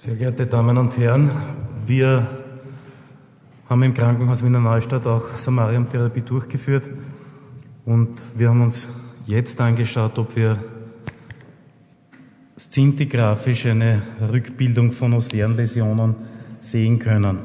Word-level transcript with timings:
Sehr 0.00 0.14
geehrte 0.14 0.46
Damen 0.46 0.78
und 0.78 0.96
Herren, 0.96 1.28
wir 1.84 2.24
haben 3.68 3.82
im 3.82 3.94
Krankenhaus 3.94 4.44
Wiener 4.44 4.60
Neustadt 4.60 5.08
auch 5.08 5.36
Samarium-Therapie 5.36 6.20
durchgeführt 6.20 6.88
und 7.84 8.12
wir 8.36 8.50
haben 8.50 8.62
uns 8.62 8.86
jetzt 9.26 9.60
angeschaut, 9.60 10.16
ob 10.20 10.36
wir 10.36 10.62
szintigraphisch 12.56 13.66
eine 13.66 14.00
Rückbildung 14.32 14.92
von 14.92 15.20
Läsionen 15.20 16.14
sehen 16.60 17.00
können. 17.00 17.38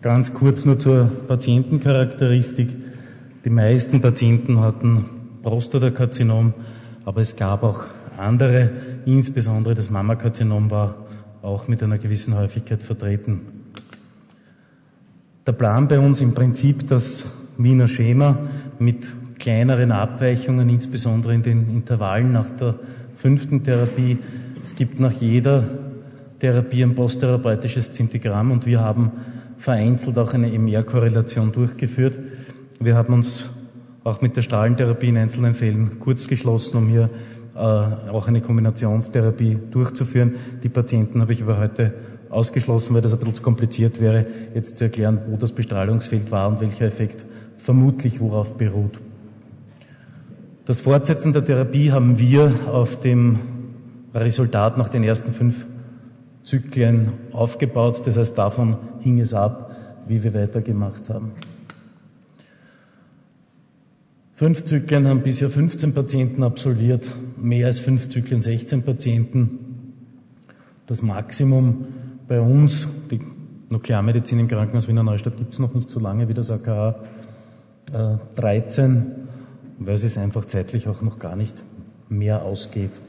Ganz 0.00 0.32
kurz 0.32 0.64
nur 0.64 0.78
zur 0.78 1.10
Patientencharakteristik. 1.26 2.68
Die 3.44 3.50
meisten 3.50 4.00
Patienten 4.00 4.60
hatten 4.60 5.06
Prostatakarzinom, 5.42 6.54
aber 7.04 7.20
es 7.20 7.34
gab 7.34 7.64
auch 7.64 7.95
andere, 8.18 8.70
insbesondere 9.04 9.74
das 9.74 9.90
Mammakarzinom 9.90 10.70
war 10.70 11.06
auch 11.42 11.68
mit 11.68 11.82
einer 11.82 11.98
gewissen 11.98 12.36
Häufigkeit 12.36 12.82
vertreten. 12.82 13.40
Der 15.46 15.52
Plan 15.52 15.86
bei 15.86 15.98
uns 15.98 16.20
im 16.20 16.34
Prinzip 16.34 16.88
das 16.88 17.26
Wiener 17.56 17.88
Schema 17.88 18.38
mit 18.78 19.14
kleineren 19.38 19.92
Abweichungen, 19.92 20.68
insbesondere 20.68 21.34
in 21.34 21.42
den 21.42 21.70
Intervallen 21.70 22.32
nach 22.32 22.50
der 22.50 22.74
fünften 23.14 23.62
Therapie. 23.62 24.18
Es 24.62 24.74
gibt 24.74 24.98
nach 24.98 25.12
jeder 25.12 25.64
Therapie 26.40 26.82
ein 26.82 26.94
posttherapeutisches 26.94 27.92
Zintigramm 27.92 28.50
und 28.50 28.66
wir 28.66 28.80
haben 28.80 29.12
vereinzelt 29.56 30.18
auch 30.18 30.34
eine 30.34 30.50
MR-Korrelation 30.50 31.52
durchgeführt. 31.52 32.18
Wir 32.80 32.94
haben 32.94 33.14
uns 33.14 33.44
auch 34.04 34.20
mit 34.20 34.36
der 34.36 34.42
Strahlentherapie 34.42 35.08
in 35.08 35.16
einzelnen 35.16 35.54
Fällen 35.54 35.98
kurz 35.98 36.28
geschlossen, 36.28 36.76
um 36.76 36.88
hier 36.88 37.08
auch 37.56 38.28
eine 38.28 38.40
Kombinationstherapie 38.40 39.58
durchzuführen. 39.70 40.34
Die 40.62 40.68
Patienten 40.68 41.20
habe 41.20 41.32
ich 41.32 41.42
aber 41.42 41.58
heute 41.58 41.94
ausgeschlossen, 42.30 42.94
weil 42.94 43.02
das 43.02 43.12
ein 43.12 43.18
bisschen 43.18 43.34
zu 43.34 43.42
kompliziert 43.42 44.00
wäre, 44.00 44.26
jetzt 44.54 44.78
zu 44.78 44.84
erklären, 44.84 45.20
wo 45.28 45.36
das 45.36 45.52
Bestrahlungsfeld 45.52 46.30
war 46.30 46.48
und 46.48 46.60
welcher 46.60 46.86
Effekt 46.86 47.24
vermutlich 47.56 48.20
worauf 48.20 48.54
beruht. 48.54 49.00
Das 50.64 50.80
Fortsetzen 50.80 51.32
der 51.32 51.44
Therapie 51.44 51.92
haben 51.92 52.18
wir 52.18 52.52
auf 52.70 52.98
dem 52.98 53.38
Resultat 54.14 54.76
nach 54.76 54.88
den 54.88 55.04
ersten 55.04 55.32
fünf 55.32 55.66
Zyklen 56.42 57.12
aufgebaut. 57.32 58.02
Das 58.04 58.16
heißt, 58.16 58.36
davon 58.36 58.76
hing 59.00 59.20
es 59.20 59.34
ab, 59.34 59.76
wie 60.06 60.22
wir 60.22 60.34
weitergemacht 60.34 61.08
haben. 61.08 61.32
Fünf 64.34 64.64
Zyklen 64.64 65.08
haben 65.08 65.22
bisher 65.22 65.48
15 65.48 65.94
Patienten 65.94 66.42
absolviert, 66.42 67.08
mehr 67.36 67.66
als 67.66 67.80
fünf 67.80 68.08
Zyklen 68.08 68.42
16 68.42 68.82
Patienten. 68.82 69.58
Das 70.86 71.02
Maximum 71.02 71.86
bei 72.28 72.40
uns, 72.40 72.88
die 73.10 73.20
Nuklearmedizin 73.70 74.38
im 74.38 74.48
Krankenhaus 74.48 74.88
Wiener 74.88 75.02
Neustadt 75.02 75.36
gibt 75.36 75.52
es 75.52 75.58
noch 75.58 75.74
nicht 75.74 75.90
so 75.90 76.00
lange 76.00 76.28
wie 76.28 76.34
das 76.34 76.50
AKH 76.50 76.96
äh, 77.92 78.16
13, 78.36 79.06
weil 79.78 79.94
es 79.94 80.16
einfach 80.16 80.44
zeitlich 80.44 80.88
auch 80.88 81.02
noch 81.02 81.18
gar 81.18 81.36
nicht 81.36 81.64
mehr 82.08 82.42
ausgeht. 82.42 83.00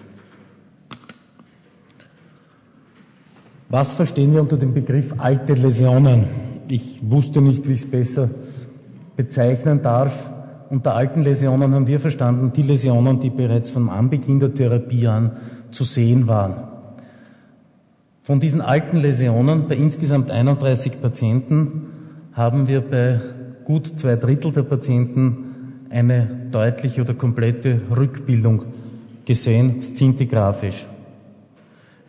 Was 3.69 3.95
verstehen 3.95 4.33
wir 4.33 4.41
unter 4.41 4.57
dem 4.57 4.73
Begriff 4.73 5.15
alte 5.17 5.53
Läsionen? 5.53 6.25
Ich 6.69 6.99
wusste 7.01 7.41
nicht, 7.41 7.67
wie 7.67 7.73
ich 7.73 7.83
es 7.83 7.89
besser 7.91 8.29
bezeichnen 9.15 9.81
darf. 9.81 10.31
Unter 10.69 10.95
alten 10.95 11.21
Läsionen 11.21 11.73
haben 11.73 11.87
wir 11.87 11.99
verstanden 11.99 12.51
die 12.53 12.61
Läsionen, 12.61 13.19
die 13.19 13.29
bereits 13.29 13.71
vom 13.71 13.89
Anbeginn 13.89 14.39
der 14.39 14.53
Therapie 14.53 15.07
an 15.07 15.31
zu 15.71 15.83
sehen 15.83 16.27
waren. 16.27 16.55
Von 18.23 18.41
diesen 18.41 18.59
alten 18.59 18.97
Läsionen 18.97 19.69
bei 19.69 19.75
insgesamt 19.75 20.29
31 20.29 21.01
Patienten 21.01 21.83
haben 22.33 22.67
wir 22.67 22.81
bei 22.81 23.21
gut 23.63 23.97
zwei 23.97 24.17
Drittel 24.17 24.51
der 24.51 24.63
Patienten 24.63 25.85
eine 25.89 26.27
deutliche 26.51 27.01
oder 27.01 27.13
komplette 27.13 27.79
Rückbildung 27.95 28.63
gesehen, 29.23 29.81
szintigraphisch. 29.81 30.85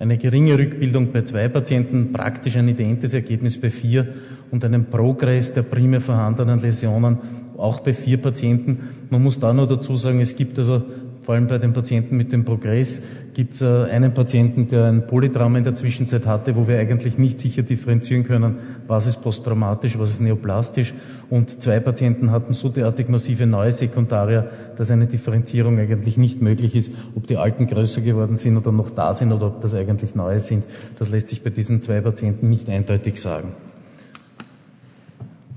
Eine 0.00 0.18
geringe 0.18 0.58
Rückbildung 0.58 1.12
bei 1.12 1.22
zwei 1.22 1.48
Patienten, 1.48 2.12
praktisch 2.12 2.56
ein 2.56 2.68
identes 2.68 3.14
Ergebnis 3.14 3.60
bei 3.60 3.70
vier 3.70 4.06
und 4.50 4.64
einen 4.64 4.86
Progress 4.86 5.54
der 5.54 5.62
primär 5.62 6.00
vorhandenen 6.00 6.60
Läsionen 6.60 7.18
auch 7.58 7.80
bei 7.80 7.92
vier 7.92 8.16
Patienten. 8.16 8.78
Man 9.10 9.22
muss 9.22 9.38
da 9.38 9.52
nur 9.52 9.66
dazu 9.66 9.96
sagen, 9.96 10.20
es 10.20 10.36
gibt 10.36 10.58
also 10.58 10.82
vor 11.28 11.34
allem 11.34 11.46
bei 11.46 11.58
den 11.58 11.74
Patienten 11.74 12.16
mit 12.16 12.32
dem 12.32 12.46
Progress 12.46 13.02
gibt 13.34 13.56
es 13.56 13.60
äh, 13.60 13.84
einen 13.90 14.14
Patienten, 14.14 14.66
der 14.66 14.86
ein 14.86 15.06
Polytrauma 15.06 15.58
in 15.58 15.64
der 15.64 15.76
Zwischenzeit 15.76 16.26
hatte, 16.26 16.56
wo 16.56 16.66
wir 16.66 16.78
eigentlich 16.78 17.18
nicht 17.18 17.38
sicher 17.38 17.62
differenzieren 17.62 18.24
können, 18.24 18.56
was 18.86 19.06
ist 19.06 19.22
posttraumatisch, 19.22 19.98
was 19.98 20.12
ist 20.12 20.22
neoplastisch. 20.22 20.94
Und 21.28 21.60
zwei 21.60 21.80
Patienten 21.80 22.30
hatten 22.30 22.54
so 22.54 22.70
derartig 22.70 23.10
massive 23.10 23.46
neue 23.46 23.72
Sekundaria, 23.72 24.46
dass 24.76 24.90
eine 24.90 25.06
Differenzierung 25.06 25.78
eigentlich 25.78 26.16
nicht 26.16 26.40
möglich 26.40 26.74
ist, 26.74 26.92
ob 27.14 27.26
die 27.26 27.36
alten 27.36 27.66
größer 27.66 28.00
geworden 28.00 28.36
sind 28.36 28.56
oder 28.56 28.72
noch 28.72 28.88
da 28.88 29.12
sind 29.12 29.30
oder 29.30 29.48
ob 29.48 29.60
das 29.60 29.74
eigentlich 29.74 30.14
neue 30.14 30.40
sind. 30.40 30.64
Das 30.98 31.10
lässt 31.10 31.28
sich 31.28 31.42
bei 31.42 31.50
diesen 31.50 31.82
zwei 31.82 32.00
Patienten 32.00 32.48
nicht 32.48 32.70
eindeutig 32.70 33.20
sagen. 33.20 33.52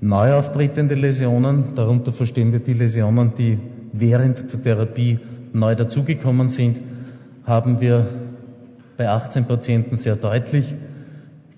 Neu 0.03 0.34
auftretende 0.34 0.95
Läsionen, 0.95 1.75
darunter 1.75 2.12
verstehen 2.12 2.51
wir 2.51 2.59
die 2.59 2.73
Läsionen, 2.73 3.34
die 3.38 3.59
während 3.94 4.51
der 4.51 4.63
Therapie 4.63 5.19
neu 5.53 5.75
dazugekommen 5.75 6.50
sind, 6.50 6.81
haben 7.44 7.79
wir 7.81 8.07
bei 8.97 9.07
18 9.07 9.45
Patienten 9.45 9.97
sehr 9.97 10.16
deutlich, 10.16 10.73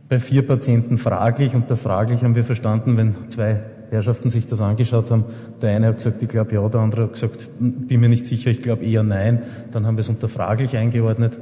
bei 0.09 0.19
vier 0.19 0.45
Patienten 0.45 0.97
fraglich. 0.97 1.55
Unter 1.55 1.77
fraglich 1.77 2.25
haben 2.25 2.35
wir 2.35 2.43
verstanden, 2.43 2.97
wenn 2.97 3.15
zwei 3.29 3.61
Herrschaften 3.91 4.29
sich 4.29 4.45
das 4.45 4.59
angeschaut 4.59 5.09
haben. 5.09 5.23
Der 5.61 5.77
eine 5.77 5.87
hat 5.87 5.97
gesagt, 5.97 6.21
ich 6.21 6.27
glaube 6.27 6.53
ja, 6.53 6.67
der 6.67 6.81
andere 6.81 7.03
hat 7.03 7.13
gesagt, 7.13 7.49
bin 7.59 8.01
mir 8.01 8.09
nicht 8.09 8.27
sicher, 8.27 8.51
ich 8.51 8.61
glaube 8.61 8.83
eher 8.83 9.03
nein. 9.03 9.43
Dann 9.71 9.85
haben 9.85 9.95
wir 9.95 10.01
es 10.01 10.09
unter 10.09 10.27
fraglich 10.27 10.75
eingeordnet. 10.75 11.37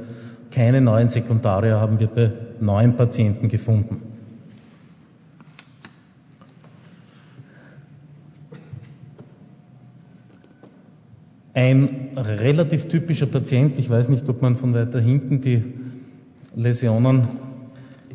Keine 0.52 0.80
neuen 0.80 1.08
Sekundaria 1.08 1.80
haben 1.80 1.98
wir 1.98 2.06
bei 2.06 2.30
neun 2.60 2.94
Patienten 2.94 3.48
gefunden. 3.48 4.11
Ein 11.54 12.12
relativ 12.16 12.88
typischer 12.88 13.26
Patient, 13.26 13.78
ich 13.78 13.90
weiß 13.90 14.08
nicht, 14.08 14.26
ob 14.30 14.40
man 14.40 14.56
von 14.56 14.72
weiter 14.72 15.00
hinten 15.00 15.42
die 15.42 15.62
Läsionen 16.56 17.28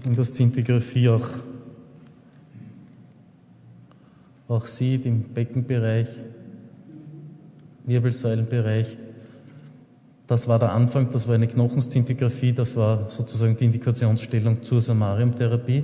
in 0.03 0.15
der 0.15 0.25
Szintigraphie 0.25 1.09
auch, 1.09 1.29
auch 4.47 4.65
sieht, 4.65 5.05
im 5.05 5.21
Beckenbereich, 5.21 6.07
Wirbelsäulenbereich. 7.85 8.97
Das 10.25 10.47
war 10.47 10.57
der 10.57 10.71
Anfang, 10.71 11.11
das 11.11 11.27
war 11.27 11.35
eine 11.35 11.47
Knochenszintigraphie, 11.47 12.53
das 12.53 12.75
war 12.75 13.07
sozusagen 13.09 13.55
die 13.55 13.65
Indikationsstellung 13.65 14.63
zur 14.63 14.81
Samariumtherapie. 14.81 15.83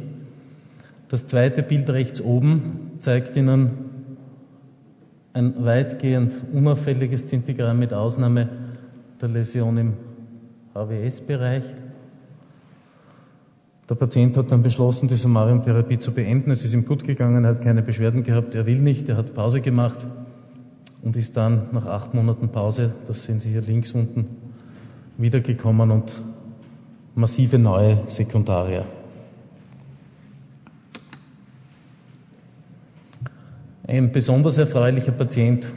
Das 1.08 1.28
zweite 1.28 1.62
Bild 1.62 1.88
rechts 1.92 2.19
oben 2.19 2.94
zeigt 3.00 3.36
Ihnen 3.36 3.93
ein 5.34 5.66
weitgehend 5.66 6.36
unauffälliges 6.52 7.28
Zintigramm 7.28 7.80
mit 7.80 7.94
Ausnahme 7.94 8.50
der 9.20 9.30
Läsion 9.30 9.78
im 9.78 9.94
HWS-Bereich. 10.74 11.64
Der 13.90 13.96
Patient 13.96 14.38
hat 14.38 14.52
dann 14.52 14.62
beschlossen, 14.62 15.08
die 15.08 15.16
Samariumtherapie 15.16 16.00
zu 16.00 16.14
beenden. 16.14 16.52
Es 16.52 16.64
ist 16.64 16.74
ihm 16.74 16.86
gut 16.86 17.04
gegangen, 17.04 17.44
er 17.44 17.52
hat 17.52 17.62
keine 17.62 17.82
Beschwerden 17.82 18.24
gehabt, 18.24 18.56
er 18.56 18.66
will 18.66 18.80
nicht, 18.80 19.10
er 19.10 19.18
hat 19.18 19.34
Pause 19.34 19.60
gemacht 19.62 20.08
und 21.02 21.18
ist 21.18 21.36
dann 21.36 21.64
nach 21.74 21.86
acht 21.86 22.14
Monaten 22.14 22.50
Pause, 22.50 22.94
das 23.06 23.24
sehen 23.24 23.40
Sie 23.40 23.50
hier 23.50 23.62
links 23.62 23.92
unten, 23.92 24.28
wiedergekommen 25.18 25.92
und 25.92 26.22
massive 27.16 27.60
neue 27.60 28.04
Sekundaria. 28.08 28.86
Ein 33.85 34.13
besonders 34.13 34.57
erfreulicher 34.57 35.12
Patient, 35.12 35.68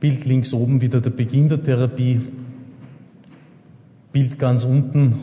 Bild 0.00 0.24
links 0.24 0.54
oben 0.54 0.80
wieder 0.80 1.02
der 1.02 1.10
Beginn 1.10 1.46
der 1.50 1.62
Therapie, 1.62 2.22
Bild 4.12 4.38
ganz 4.38 4.64
unten, 4.64 5.14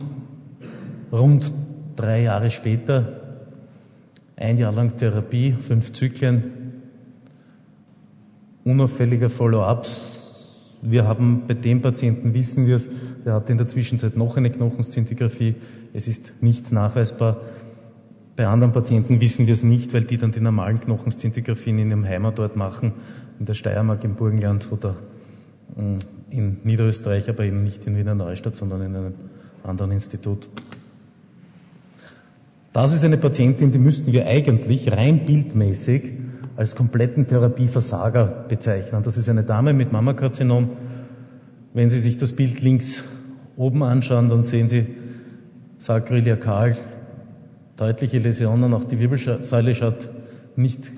rund 1.11 1.51
drei 1.95 2.21
Jahre 2.21 2.51
später, 2.51 3.21
ein 4.35 4.59
Jahr 4.59 4.71
lang 4.71 4.97
Therapie, 4.97 5.55
fünf 5.59 5.93
Zyklen, 5.93 6.43
unauffälliger 8.63 9.31
Follow-ups. 9.31 10.77
Wir 10.83 11.07
haben 11.07 11.45
bei 11.47 11.55
dem 11.55 11.81
Patienten, 11.81 12.35
wissen 12.35 12.67
wir 12.67 12.75
es, 12.75 12.87
der 13.25 13.33
hatte 13.33 13.51
in 13.51 13.57
der 13.57 13.67
Zwischenzeit 13.67 14.15
noch 14.15 14.37
eine 14.37 14.51
Knochenszintigraphie. 14.51 15.55
Es 15.91 16.07
ist 16.07 16.33
nichts 16.41 16.71
nachweisbar. 16.71 17.41
Bei 18.37 18.45
anderen 18.45 18.71
Patienten 18.71 19.19
wissen 19.19 19.47
wir 19.47 19.53
es 19.53 19.63
nicht, 19.63 19.95
weil 19.95 20.03
die 20.03 20.17
dann 20.17 20.31
die 20.31 20.39
normalen 20.39 20.79
Knochenszintigraphien 20.79 21.79
in 21.79 21.89
ihrem 21.89 22.05
Heimatort 22.05 22.55
machen, 22.55 22.93
in 23.39 23.47
der 23.47 23.55
Steiermark, 23.55 24.03
im 24.03 24.13
Burgenland 24.13 24.71
oder 24.71 24.95
mm, 25.75 25.97
in 26.29 26.57
Niederösterreich, 26.63 27.27
aber 27.29 27.45
eben 27.45 27.63
nicht 27.63 27.87
in 27.87 27.97
Wiener 27.97 28.13
Neustadt, 28.13 28.55
sondern 28.55 28.83
in 28.83 28.95
einem 28.95 29.13
anderen 29.63 29.91
Institut. 29.91 30.47
Das 32.73 32.93
ist 32.93 33.03
eine 33.03 33.17
Patientin, 33.17 33.71
die 33.71 33.79
müssten 33.79 34.13
wir 34.13 34.27
eigentlich 34.27 34.91
rein 34.91 35.25
bildmäßig 35.25 36.03
als 36.57 36.75
kompletten 36.75 37.25
Therapieversager 37.25 38.45
bezeichnen. 38.47 39.01
Das 39.01 39.17
ist 39.17 39.29
eine 39.29 39.45
Dame 39.45 39.73
mit 39.73 39.91
Mammakarzinom. 39.91 40.69
Wenn 41.73 41.89
Sie 41.89 41.99
sich 41.99 42.17
das 42.17 42.33
Bild 42.33 42.61
links 42.61 43.03
oben 43.55 43.81
anschauen, 43.81 44.29
dann 44.29 44.43
sehen 44.43 44.67
Sie 44.67 44.85
sakriliakal 45.79 46.77
deutliche 47.77 48.19
Läsionen. 48.19 48.73
Auch 48.73 48.83
die 48.83 48.99
Wirbelsäule 48.99 49.73
schaut 49.75 50.09
nicht 50.55 50.91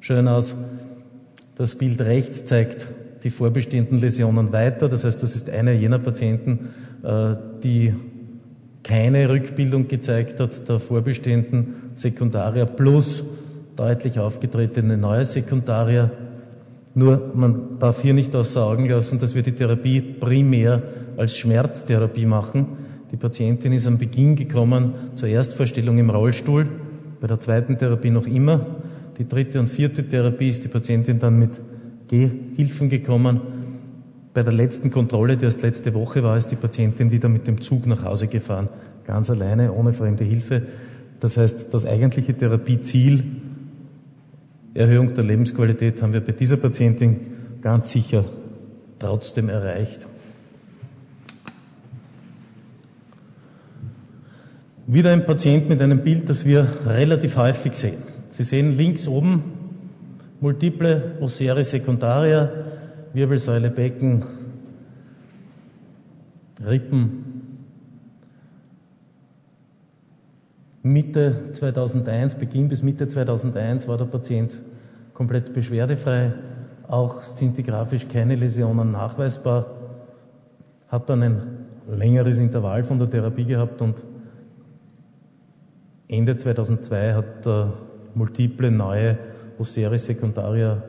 schön 0.00 0.28
aus. 0.28 0.54
Das 1.56 1.74
Bild 1.74 2.00
rechts 2.00 2.44
zeigt 2.44 2.86
die 3.24 3.30
vorbestehenden 3.30 3.98
Läsionen 4.00 4.52
weiter. 4.52 4.88
Das 4.88 5.04
heißt, 5.04 5.22
das 5.22 5.34
ist 5.34 5.50
eine 5.50 5.72
jener 5.72 5.98
Patienten, 5.98 6.68
äh, 7.02 7.34
die 7.62 7.94
keine 8.82 9.30
Rückbildung 9.30 9.88
gezeigt 9.88 10.40
hat 10.40 10.68
der 10.68 10.78
vorbestehenden 10.78 11.92
Sekundaria 11.94 12.66
plus 12.66 13.24
deutlich 13.76 14.18
aufgetretene 14.18 14.98
neue 14.98 15.24
Sekundaria. 15.24 16.10
Nur 16.94 17.32
man 17.34 17.78
darf 17.78 18.02
hier 18.02 18.12
nicht 18.12 18.36
außer 18.36 18.62
Augen 18.62 18.88
lassen, 18.88 19.18
dass 19.18 19.34
wir 19.34 19.42
die 19.42 19.52
Therapie 19.52 20.00
primär 20.00 20.82
als 21.16 21.36
Schmerztherapie 21.36 22.26
machen. 22.26 22.83
Die 23.14 23.20
Patientin 23.20 23.70
ist 23.70 23.86
am 23.86 23.96
Beginn 23.96 24.34
gekommen 24.34 24.92
zur 25.14 25.28
Erstvorstellung 25.28 25.98
im 25.98 26.10
Rollstuhl, 26.10 26.66
bei 27.20 27.28
der 27.28 27.38
zweiten 27.38 27.78
Therapie 27.78 28.10
noch 28.10 28.26
immer. 28.26 28.66
Die 29.18 29.28
dritte 29.28 29.60
und 29.60 29.70
vierte 29.70 30.08
Therapie 30.08 30.48
ist 30.48 30.64
die 30.64 30.68
Patientin 30.68 31.20
dann 31.20 31.38
mit 31.38 31.60
Gehhilfen 32.08 32.88
gekommen. 32.88 33.40
Bei 34.34 34.42
der 34.42 34.52
letzten 34.52 34.90
Kontrolle, 34.90 35.36
die 35.36 35.44
erst 35.44 35.62
letzte 35.62 35.94
Woche 35.94 36.24
war, 36.24 36.36
ist 36.36 36.48
die 36.48 36.56
Patientin 36.56 37.12
wieder 37.12 37.28
mit 37.28 37.46
dem 37.46 37.60
Zug 37.60 37.86
nach 37.86 38.02
Hause 38.02 38.26
gefahren, 38.26 38.68
ganz 39.04 39.30
alleine, 39.30 39.72
ohne 39.72 39.92
fremde 39.92 40.24
Hilfe. 40.24 40.62
Das 41.20 41.36
heißt, 41.36 41.72
das 41.72 41.86
eigentliche 41.86 42.34
Therapieziel, 42.34 43.22
Erhöhung 44.74 45.14
der 45.14 45.22
Lebensqualität, 45.22 46.02
haben 46.02 46.14
wir 46.14 46.20
bei 46.20 46.32
dieser 46.32 46.56
Patientin 46.56 47.20
ganz 47.60 47.92
sicher 47.92 48.24
trotzdem 48.98 49.50
erreicht. 49.50 50.08
Wieder 54.86 55.12
ein 55.12 55.24
Patient 55.24 55.66
mit 55.70 55.80
einem 55.80 56.00
Bild, 56.00 56.28
das 56.28 56.44
wir 56.44 56.68
relativ 56.86 57.38
häufig 57.38 57.74
sehen. 57.74 58.02
Sie 58.28 58.42
sehen 58.42 58.76
links 58.76 59.08
oben 59.08 59.42
multiple 60.40 61.16
Osseare 61.22 61.64
secundaria, 61.64 62.50
Wirbelsäule, 63.14 63.70
Becken, 63.70 64.26
Rippen. 66.66 67.24
Mitte 70.82 71.34
2001, 71.54 72.34
Beginn 72.34 72.68
bis 72.68 72.82
Mitte 72.82 73.08
2001 73.08 73.88
war 73.88 73.96
der 73.96 74.04
Patient 74.04 74.54
komplett 75.14 75.54
beschwerdefrei, 75.54 76.32
auch 76.88 77.22
stintigraphisch 77.22 78.06
keine 78.06 78.34
Läsionen 78.34 78.92
nachweisbar, 78.92 79.64
hat 80.88 81.08
dann 81.08 81.22
ein 81.22 81.42
längeres 81.88 82.36
Intervall 82.36 82.84
von 82.84 82.98
der 82.98 83.08
Therapie 83.08 83.46
gehabt 83.46 83.80
und 83.80 84.04
Ende 86.08 86.36
2002 86.36 87.14
hat 87.14 87.46
er 87.46 87.72
multiple 88.14 88.70
neue 88.70 89.18
Osseria 89.58 89.98
secundaria 89.98 90.82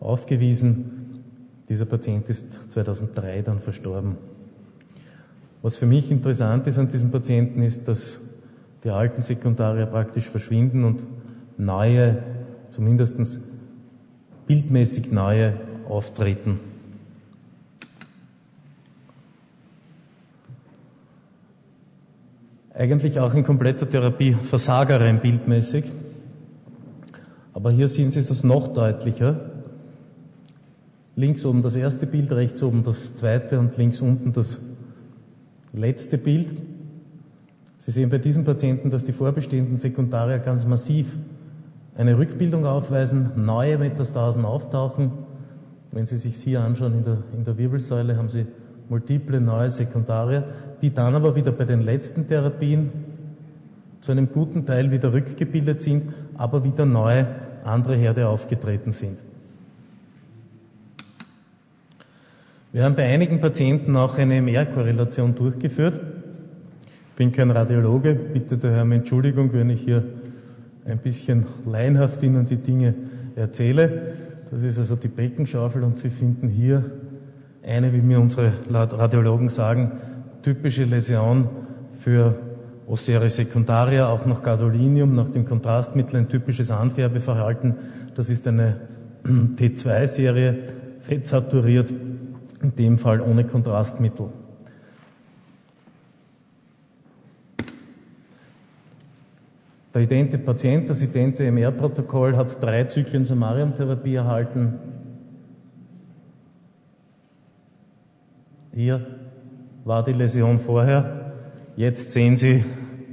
aufgewiesen. 0.00 1.22
Dieser 1.68 1.84
Patient 1.84 2.28
ist 2.28 2.72
2003 2.72 3.42
dann 3.42 3.60
verstorben. 3.60 4.16
Was 5.62 5.76
für 5.76 5.86
mich 5.86 6.10
interessant 6.10 6.66
ist 6.66 6.78
an 6.78 6.88
diesem 6.88 7.10
Patienten 7.10 7.62
ist, 7.62 7.86
dass 7.86 8.20
die 8.82 8.90
alten 8.90 9.22
Sekundaria 9.22 9.86
praktisch 9.86 10.28
verschwinden 10.28 10.84
und 10.84 11.04
neue, 11.56 12.18
zumindest 12.70 13.40
bildmäßig 14.46 15.12
neue, 15.12 15.54
auftreten. 15.88 16.58
Eigentlich 22.74 23.20
auch 23.20 23.34
in 23.34 23.42
kompletter 23.42 23.88
Therapie 23.88 24.32
Versager 24.32 25.00
rein 25.00 25.20
bildmäßig. 25.20 25.84
Aber 27.52 27.70
hier 27.70 27.86
sehen 27.86 28.10
Sie 28.10 28.24
das 28.24 28.44
noch 28.44 28.72
deutlicher. 28.72 29.50
Links 31.14 31.44
oben 31.44 31.60
das 31.60 31.76
erste 31.76 32.06
Bild, 32.06 32.32
rechts 32.32 32.62
oben 32.62 32.82
das 32.82 33.14
zweite 33.14 33.58
und 33.58 33.76
links 33.76 34.00
unten 34.00 34.32
das 34.32 34.58
letzte 35.74 36.16
Bild. 36.16 36.62
Sie 37.76 37.90
sehen 37.90 38.08
bei 38.08 38.16
diesem 38.16 38.44
Patienten, 38.44 38.88
dass 38.88 39.04
die 39.04 39.12
vorbestehenden 39.12 39.76
Sekundaria 39.76 40.38
ganz 40.38 40.64
massiv 40.64 41.18
eine 41.94 42.16
Rückbildung 42.16 42.64
aufweisen, 42.64 43.32
neue 43.36 43.76
Metastasen 43.76 44.46
auftauchen. 44.46 45.10
Wenn 45.90 46.06
Sie 46.06 46.16
sich 46.16 46.36
hier 46.36 46.62
anschauen 46.62 46.94
in 46.94 47.04
der, 47.04 47.18
in 47.34 47.44
der 47.44 47.58
Wirbelsäule, 47.58 48.16
haben 48.16 48.30
Sie 48.30 48.46
multiple 48.88 49.42
neue 49.42 49.68
Sekundaria, 49.68 50.44
die 50.82 50.92
dann 50.92 51.14
aber 51.14 51.36
wieder 51.36 51.52
bei 51.52 51.64
den 51.64 51.80
letzten 51.80 52.26
Therapien 52.26 52.90
zu 54.00 54.10
einem 54.10 54.32
guten 54.32 54.66
Teil 54.66 54.90
wieder 54.90 55.12
rückgebildet 55.12 55.80
sind, 55.80 56.12
aber 56.36 56.64
wieder 56.64 56.84
neue 56.84 57.26
andere 57.64 57.94
Herde 57.94 58.28
aufgetreten 58.28 58.90
sind. 58.90 59.18
Wir 62.72 62.84
haben 62.84 62.96
bei 62.96 63.08
einigen 63.08 63.38
Patienten 63.38 63.94
auch 63.96 64.18
eine 64.18 64.40
MR-Korrelation 64.40 65.34
durchgeführt. 65.34 66.00
Ich 67.10 67.16
bin 67.16 67.30
kein 67.30 67.50
Radiologe, 67.50 68.14
bitte 68.14 68.58
daher 68.58 68.82
um 68.82 68.92
Entschuldigung, 68.92 69.52
wenn 69.52 69.70
ich 69.70 69.82
hier 69.82 70.02
ein 70.84 70.98
bisschen 70.98 71.46
laienhaft 71.64 72.22
Ihnen 72.22 72.46
die 72.46 72.56
Dinge 72.56 72.94
erzähle. 73.36 74.14
Das 74.50 74.62
ist 74.62 74.78
also 74.78 74.96
die 74.96 75.08
Beckenschaufel 75.08 75.84
und 75.84 75.98
Sie 75.98 76.10
finden 76.10 76.48
hier 76.48 76.90
eine, 77.62 77.92
wie 77.92 78.00
mir 78.00 78.18
unsere 78.18 78.52
Radiologen 78.68 79.48
sagen, 79.48 79.92
typische 80.42 80.84
Läsion 80.84 81.48
für 82.00 82.34
Osseria 82.86 83.30
secundaria, 83.30 84.08
auch 84.08 84.26
noch 84.26 84.42
Gadolinium, 84.42 85.14
nach 85.14 85.28
dem 85.28 85.44
Kontrastmittel 85.44 86.16
ein 86.16 86.28
typisches 86.28 86.70
Anfärbeverhalten. 86.70 87.76
Das 88.14 88.28
ist 88.28 88.46
eine 88.46 88.76
T2-Serie, 89.24 90.58
fettsaturiert, 90.98 91.92
in 92.60 92.74
dem 92.76 92.98
Fall 92.98 93.20
ohne 93.20 93.44
Kontrastmittel. 93.44 94.28
Der 99.94 100.02
idente 100.02 100.38
Patient, 100.38 100.88
das 100.88 101.02
idente 101.02 101.44
MR-Protokoll, 101.50 102.36
hat 102.36 102.62
drei 102.62 102.84
Zyklen 102.84 103.24
Samarium-Therapie 103.24 104.14
erhalten. 104.14 104.78
Hier 108.74 109.21
war 109.84 110.04
die 110.04 110.12
Läsion 110.12 110.60
vorher. 110.60 111.32
Jetzt 111.76 112.10
sehen 112.10 112.36
Sie 112.36 112.64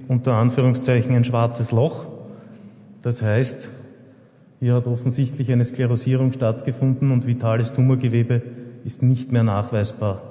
unter 0.08 0.34
Anführungszeichen 0.34 1.16
ein 1.16 1.24
schwarzes 1.24 1.72
Loch. 1.72 2.06
Das 3.02 3.22
heißt, 3.22 3.70
hier 4.60 4.74
hat 4.74 4.88
offensichtlich 4.88 5.52
eine 5.52 5.66
Sklerosierung 5.66 6.34
stattgefunden 6.34 7.12
und 7.12 7.26
vitales 7.26 7.74
Tumorgewebe 7.74 8.42
ist 8.84 9.02
nicht 9.02 9.32
mehr 9.32 9.44
nachweisbar. 9.44 10.22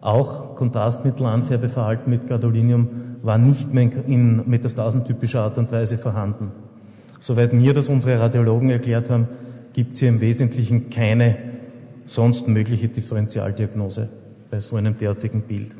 Auch 0.00 0.56
Kontrastmittelanfärbeverhalten 0.56 2.10
mit 2.10 2.26
Gadolinium 2.26 2.88
war 3.22 3.36
nicht 3.36 3.74
mehr 3.74 3.90
in 4.06 4.48
metastasentypischer 4.48 5.42
Art 5.42 5.58
und 5.58 5.70
Weise 5.70 5.98
vorhanden. 5.98 6.52
Soweit 7.20 7.52
mir 7.52 7.74
das 7.74 7.90
unsere 7.90 8.18
Radiologen 8.18 8.70
erklärt 8.70 9.10
haben, 9.10 9.28
gibt 9.74 9.92
es 9.92 10.00
hier 10.00 10.08
im 10.08 10.22
Wesentlichen 10.22 10.88
keine 10.88 11.36
sonst 12.06 12.48
mögliche 12.48 12.88
Differentialdiagnose 12.88 14.08
bei 14.50 14.60
so 14.60 14.76
einem 14.76 14.96
derartigen 14.98 15.42
Bild. 15.42 15.74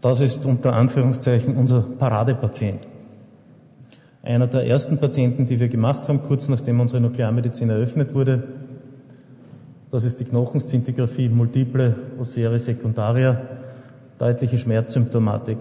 Das 0.00 0.20
ist 0.20 0.44
unter 0.44 0.74
Anführungszeichen 0.74 1.56
unser 1.56 1.80
Paradepatient. 1.80 2.80
Einer 4.22 4.46
der 4.46 4.66
ersten 4.66 4.98
Patienten, 4.98 5.46
die 5.46 5.60
wir 5.60 5.68
gemacht 5.68 6.08
haben, 6.08 6.22
kurz 6.22 6.48
nachdem 6.48 6.80
unsere 6.80 7.00
Nuklearmedizin 7.00 7.70
eröffnet 7.70 8.14
wurde. 8.14 8.42
Das 9.90 10.04
ist 10.04 10.20
die 10.20 10.24
Knochenszintigraphie 10.24 11.28
multiple 11.28 11.94
Osseria 12.18 12.58
secundaria, 12.58 13.40
deutliche 14.18 14.58
Schmerzsymptomatik. 14.58 15.58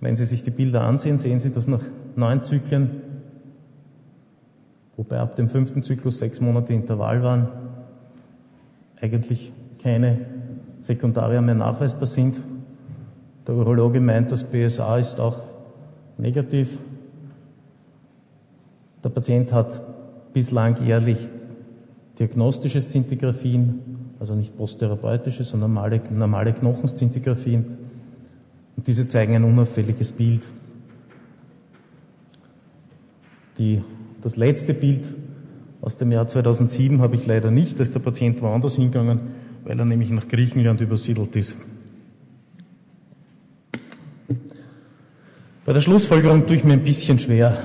Wenn 0.00 0.16
Sie 0.16 0.24
sich 0.24 0.42
die 0.42 0.50
Bilder 0.50 0.82
ansehen, 0.82 1.18
sehen 1.18 1.40
Sie, 1.40 1.50
dass 1.50 1.66
nach 1.66 1.82
neun 2.14 2.44
Zyklen, 2.44 3.02
wobei 4.96 5.18
ab 5.18 5.36
dem 5.36 5.48
fünften 5.48 5.82
Zyklus 5.82 6.18
sechs 6.18 6.40
Monate 6.40 6.72
Intervall 6.72 7.22
waren, 7.22 7.48
eigentlich 9.00 9.52
keine 9.82 10.18
Sekundaria 10.80 11.40
mehr 11.40 11.54
nachweisbar 11.54 12.06
sind. 12.06 12.40
Der 13.46 13.54
Urologe 13.54 14.00
meint, 14.00 14.30
das 14.30 14.44
BSA 14.44 14.98
ist 14.98 15.20
auch 15.20 15.40
negativ. 16.16 16.78
Der 19.02 19.08
Patient 19.08 19.52
hat 19.52 19.80
bislang 20.32 20.76
jährlich 20.84 21.28
diagnostische 22.18 22.80
Szintigraphien, 22.82 23.80
also 24.18 24.34
nicht 24.34 24.56
posttherapeutische, 24.56 25.44
sondern 25.44 25.72
normale, 25.72 26.00
normale 26.10 26.52
Knochenszintigraphien. 26.52 27.87
Und 28.78 28.86
diese 28.86 29.08
zeigen 29.08 29.34
ein 29.34 29.42
unauffälliges 29.42 30.12
Bild. 30.12 30.46
Die, 33.58 33.82
das 34.20 34.36
letzte 34.36 34.72
Bild 34.72 35.16
aus 35.80 35.96
dem 35.96 36.12
Jahr 36.12 36.28
2007 36.28 37.00
habe 37.00 37.16
ich 37.16 37.26
leider 37.26 37.50
nicht, 37.50 37.80
da 37.80 37.82
ist 37.82 37.96
der 37.96 37.98
Patient 37.98 38.40
woanders 38.40 38.76
hingegangen, 38.76 39.20
weil 39.64 39.80
er 39.80 39.84
nämlich 39.84 40.10
nach 40.10 40.28
Griechenland 40.28 40.80
übersiedelt 40.80 41.34
ist. 41.34 41.56
Bei 45.64 45.72
der 45.72 45.80
Schlussfolgerung 45.80 46.46
tue 46.46 46.54
ich 46.54 46.62
mir 46.62 46.74
ein 46.74 46.84
bisschen 46.84 47.18
schwer. 47.18 47.60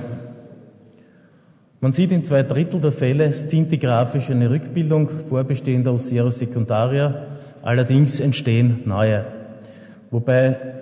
Man 1.80 1.92
sieht 1.92 2.10
in 2.10 2.24
zwei 2.24 2.42
Drittel 2.42 2.80
der 2.80 2.90
Fälle 2.90 3.32
szintigraphisch 3.32 4.30
eine 4.30 4.50
Rückbildung 4.50 5.08
vorbestehender 5.08 5.94
Osera 5.94 6.32
secundaria, 6.32 7.28
allerdings 7.62 8.18
entstehen 8.18 8.80
neue. 8.84 9.24
Wobei, 10.10 10.73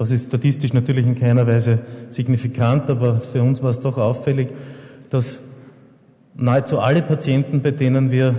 das 0.00 0.10
ist 0.10 0.28
statistisch 0.28 0.72
natürlich 0.72 1.04
in 1.04 1.14
keiner 1.14 1.46
Weise 1.46 1.80
signifikant, 2.08 2.88
aber 2.88 3.20
für 3.20 3.42
uns 3.42 3.62
war 3.62 3.68
es 3.68 3.80
doch 3.80 3.98
auffällig, 3.98 4.48
dass 5.10 5.40
nahezu 6.34 6.78
alle 6.78 7.02
Patienten, 7.02 7.60
bei 7.60 7.70
denen 7.70 8.10
wir 8.10 8.34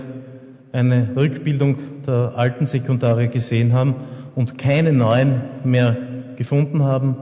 eine 0.72 1.10
Rückbildung 1.16 1.76
der 2.08 2.34
alten 2.36 2.66
Sekundarie 2.66 3.28
gesehen 3.28 3.74
haben 3.74 3.94
und 4.34 4.58
keine 4.58 4.92
neuen 4.92 5.42
mehr 5.64 5.98
gefunden 6.36 6.84
haben, 6.84 7.16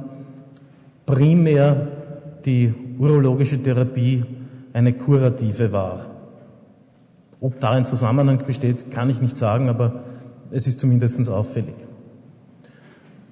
primär 1.06 1.90
die 2.46 2.74
urologische 2.98 3.62
Therapie 3.62 4.24
eine 4.72 4.94
kurative 4.94 5.74
war. 5.74 6.06
Ob 7.42 7.60
da 7.60 7.72
ein 7.72 7.86
Zusammenhang 7.86 8.46
besteht, 8.46 8.90
kann 8.90 9.10
ich 9.10 9.22
nicht 9.22 9.38
sagen, 9.38 9.68
aber 9.68 10.04
es 10.50 10.66
ist 10.66 10.80
zumindest 10.80 11.28
auffällig. 11.28 11.89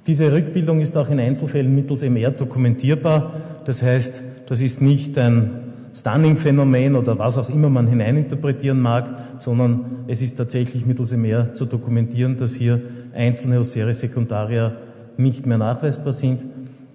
Diese 0.07 0.31
Rückbildung 0.31 0.79
ist 0.79 0.95
auch 0.97 1.09
in 1.09 1.19
Einzelfällen 1.19 1.75
mittels 1.75 2.01
MR 2.01 2.31
dokumentierbar. 2.31 3.33
Das 3.65 3.83
heißt, 3.83 4.21
das 4.47 4.61
ist 4.61 4.81
nicht 4.81 5.17
ein 5.17 5.51
Stunning-Phänomen 5.93 6.95
oder 6.95 7.19
was 7.19 7.37
auch 7.37 7.49
immer 7.49 7.69
man 7.69 7.87
hineininterpretieren 7.87 8.79
mag, 8.79 9.09
sondern 9.39 10.05
es 10.07 10.21
ist 10.21 10.37
tatsächlich 10.37 10.85
mittels 10.85 11.11
MR 11.11 11.53
zu 11.55 11.65
dokumentieren, 11.65 12.37
dass 12.37 12.55
hier 12.55 12.79
einzelne 13.13 13.59
Osere 13.59 13.93
Sekundaria 13.93 14.77
nicht 15.17 15.45
mehr 15.45 15.57
nachweisbar 15.57 16.13
sind. 16.13 16.45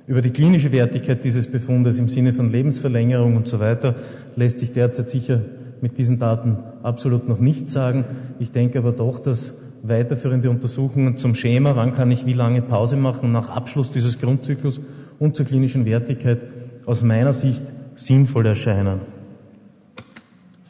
Über 0.06 0.22
die 0.22 0.30
klinische 0.30 0.72
Wertigkeit 0.72 1.22
dieses 1.22 1.48
Befundes 1.48 1.98
im 1.98 2.08
Sinne 2.08 2.32
von 2.32 2.50
Lebensverlängerung 2.50 3.36
und 3.36 3.46
so 3.46 3.60
weiter 3.60 3.94
lässt 4.36 4.60
sich 4.60 4.72
derzeit 4.72 5.10
sicher 5.10 5.40
mit 5.82 5.98
diesen 5.98 6.18
Daten 6.18 6.56
absolut 6.82 7.28
noch 7.28 7.40
nichts 7.40 7.72
sagen. 7.72 8.04
Ich 8.38 8.52
denke 8.52 8.78
aber 8.78 8.92
doch, 8.92 9.18
dass 9.18 9.61
weiterführende 9.82 10.48
Untersuchungen 10.48 11.16
zum 11.18 11.34
Schema, 11.34 11.76
wann 11.76 11.92
kann 11.92 12.10
ich 12.10 12.24
wie 12.24 12.32
lange 12.32 12.62
Pause 12.62 12.96
machen 12.96 13.32
nach 13.32 13.50
Abschluss 13.50 13.90
dieses 13.90 14.20
Grundzyklus 14.20 14.80
und 15.18 15.36
zur 15.36 15.46
klinischen 15.46 15.84
Wertigkeit 15.84 16.44
aus 16.86 17.02
meiner 17.02 17.32
Sicht 17.32 17.62
sinnvoll 17.96 18.46
erscheinen. 18.46 19.00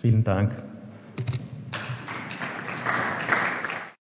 Vielen 0.00 0.24
Dank. 0.24 0.56